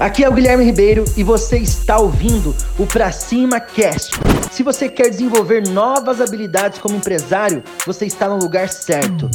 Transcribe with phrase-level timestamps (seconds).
[0.00, 4.12] Aqui é o Guilherme Ribeiro e você está ouvindo o Pra Cima Cast.
[4.50, 9.28] Se você quer desenvolver novas habilidades como empresário, você está no lugar certo.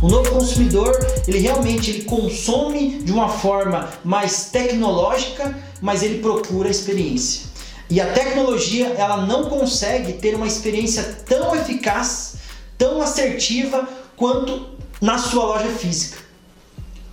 [0.00, 6.70] O novo consumidor, ele realmente ele consome de uma forma mais tecnológica, mas ele procura
[6.70, 7.42] experiência.
[7.90, 12.36] E a tecnologia, ela não consegue ter uma experiência tão eficaz,
[12.78, 13.86] tão assertiva
[14.16, 14.66] quanto
[14.98, 16.29] na sua loja física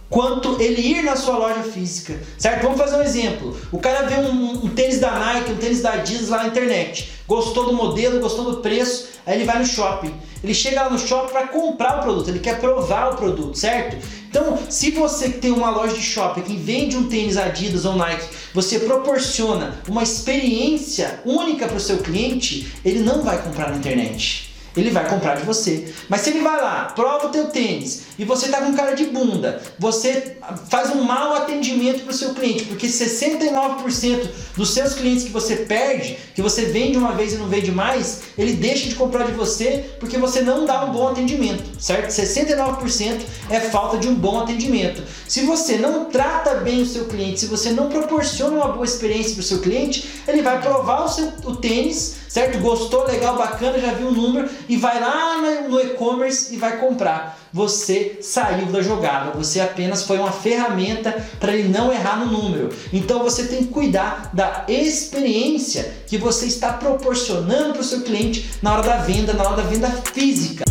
[0.09, 2.63] quanto ele ir na sua loja física, certo?
[2.63, 3.57] Vamos fazer um exemplo.
[3.71, 7.11] O cara vê um, um, tênis da Nike, um tênis da Adidas lá na internet,
[7.27, 10.13] gostou do modelo, gostou do preço, aí ele vai no shopping.
[10.43, 13.97] Ele chega lá no shopping para comprar o produto, ele quer provar o produto, certo?
[14.29, 18.27] Então, se você tem uma loja de shopping que vende um tênis Adidas ou Nike,
[18.53, 24.46] você proporciona uma experiência única para o seu cliente, ele não vai comprar na internet
[24.81, 25.93] ele vai comprar de você.
[26.07, 29.05] Mas se ele vai lá, prova o teu tênis e você tá com cara de
[29.05, 30.37] bunda, você
[30.69, 35.57] faz um mau atendimento para o seu cliente, porque 69% dos seus clientes que você
[35.57, 39.33] perde, que você vende uma vez e não vende mais, ele deixa de comprar de
[39.33, 42.09] você porque você não dá um bom atendimento, certo?
[42.09, 45.03] 69% é falta de um bom atendimento.
[45.27, 49.33] Se você não trata bem o seu cliente, se você não proporciona uma boa experiência
[49.33, 52.59] para o seu cliente, ele vai provar o, seu, o tênis certo?
[52.59, 55.37] Gostou, legal, bacana, já viu o número e vai lá
[55.67, 57.37] no e-commerce e vai comprar.
[57.53, 62.69] Você saiu da jogada, você apenas foi uma ferramenta para ele não errar no número.
[62.91, 68.49] Então você tem que cuidar da experiência que você está proporcionando para o seu cliente
[68.61, 70.65] na hora da venda, na hora da venda física.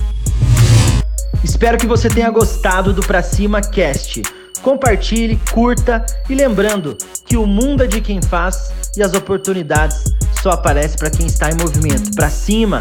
[1.42, 4.22] Espero que você tenha gostado do Pra Cima Cast.
[4.62, 10.02] Compartilhe, curta e lembrando que o mundo é de quem faz e as oportunidades
[10.42, 12.14] só aparece para quem está em movimento.
[12.14, 12.80] Para cima!